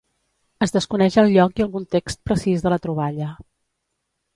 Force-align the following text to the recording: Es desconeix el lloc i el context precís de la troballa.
Es 0.65 0.73
desconeix 0.75 1.19
el 1.23 1.29
lloc 1.37 1.61
i 1.63 1.67
el 1.67 1.71
context 1.77 2.25
precís 2.31 2.67
de 2.67 2.77
la 2.77 2.83
troballa. 2.87 3.33